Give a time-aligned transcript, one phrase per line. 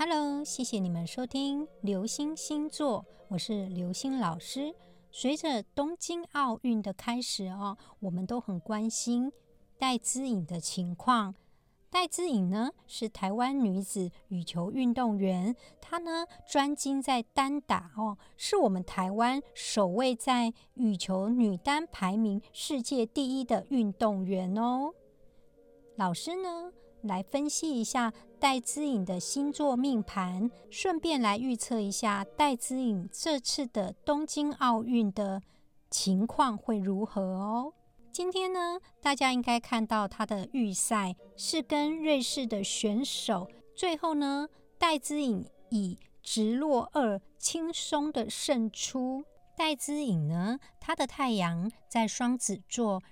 [0.00, 4.72] Hello，谢谢你们收听流星星座，我是流星老师。
[5.10, 9.32] 随着东京奥运的开始哦，我们都很关心
[9.76, 11.34] 戴资颖的情况。
[11.90, 24.94] 戴资颖呢是台湾女子羽球运动员，她呢专精在单打哦，是我们台湾首位在羽球女单排名世界第一的运动员哦。
[25.96, 26.72] 老师呢
[27.02, 35.42] 来分析一下戴资颖的星座命盘，顺便来预测一下戴资颖这次的东京奥运的
[35.90, 37.72] 情况会如何哦。
[38.12, 49.24] 今天呢，大家应该看到他的预赛是跟瑞士的选手，最后呢，戴资颖以直落二轻松的胜出。
[49.56, 53.02] 戴资颖呢，他的太阳在双子座，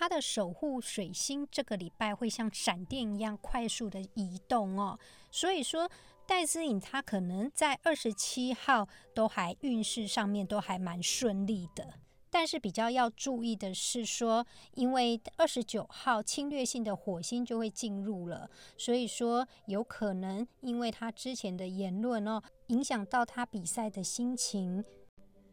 [0.00, 4.98] 他的守护水星这个礼拜会像闪电一样快速的移动哦，
[5.30, 5.90] 所以说
[6.26, 11.92] 戴思颖他可能在二十七号都还运势上面都还蛮顺利的。
[12.30, 18.48] 但是比较要注意的是说，因为二十九号侵略性的火星就会进入了，
[18.78, 24.82] 所以说有可能因为他之前的言论哦，影响到他比赛的心情。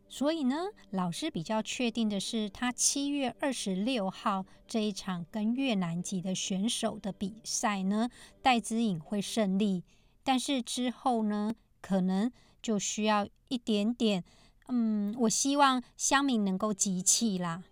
[0.09, 0.55] 所以呢，
[0.91, 8.09] 老师比较确定的是，他七月二十六号这一场跟越南籍的选手的比赛呢，
[8.41, 9.83] 戴资颖会胜利。
[10.23, 14.23] 但是之后呢，可能就需要一点点。
[14.69, 17.63] 嗯，我希望乡民能够集气啦，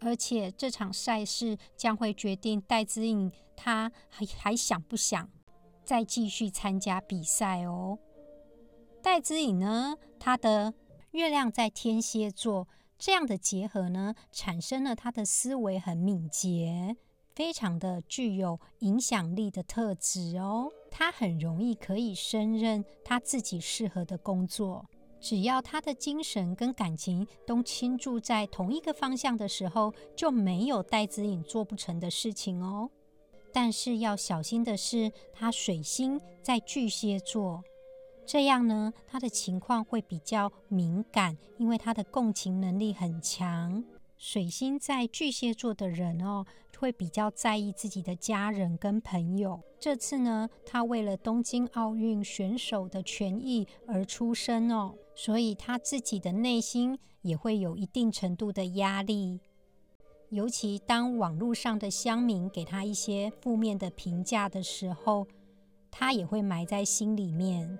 [0.00, 5.28] 而且这场赛事将会决定戴资颖他还还想不想
[5.84, 7.98] 再继续参加比赛哦。
[9.02, 10.72] 戴资颖呢，他的
[11.12, 16.96] 月亮在天蝎座，这样的结合呢，产生了他的思维很敏捷，
[17.34, 20.70] 非常的具有影响力的特质哦。
[20.90, 24.86] 他很容易可以胜任他自己适合的工作。
[25.20, 32.88] 只要他的精神跟感情都倾注在同一个方向的时候，就没有戴子颖做不成的事情哦。
[33.52, 37.62] 但是要小心的是，他水星在巨蟹座，
[38.32, 43.82] 这样呢，他的情况会比较敏感，因为他的共情能力很强。
[44.16, 46.46] 水星在巨蟹座的人哦，
[46.78, 49.60] 会比较在意自己的家人跟朋友。
[49.80, 59.40] 这次呢，他为了东京奥运选手的权益而出生哦，所以他自己的内心也会有一定程度的压力。
[60.28, 65.26] 尤其当网络上的乡民给他一些负面的评价的时候，
[65.90, 67.76] 他也会埋在心里面。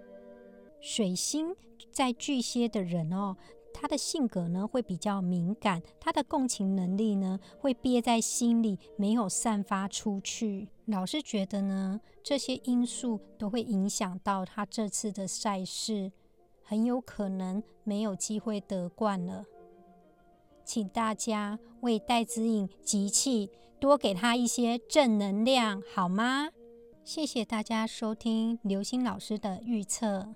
[0.80, 1.54] 水星
[1.92, 3.36] 在巨蟹的人哦。
[3.72, 10.68] 他的性格呢会比较敏感，他的共情能力呢会憋在心里，没有散发出去。
[10.86, 16.10] 老师觉得呢，这些因素都会影响到他这次的赛事，
[16.64, 19.44] 很有可能没有机会得冠了。
[20.64, 26.50] 请大家为戴子颖集气，多给他一些正能量，好吗？
[27.04, 30.34] 谢谢大家收听刘星老师的预测，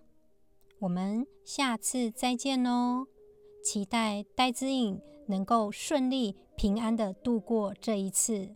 [0.78, 3.06] 我们下次再见哦。
[3.62, 8.54] 期待戴姿颖能够顺利平安的度过这一次。